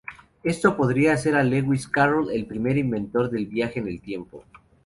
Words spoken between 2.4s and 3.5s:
primer inventor del